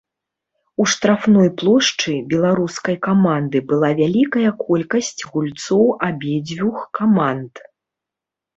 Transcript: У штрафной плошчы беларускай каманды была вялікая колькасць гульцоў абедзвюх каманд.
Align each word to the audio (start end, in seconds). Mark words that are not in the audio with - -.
У 0.83 0.85
штрафной 0.93 1.49
плошчы 1.61 2.13
беларускай 2.31 2.97
каманды 3.09 3.57
была 3.73 3.91
вялікая 4.01 4.49
колькасць 4.65 5.15
гульцоў 5.35 5.83
абедзвюх 6.11 6.77
каманд. 7.01 7.53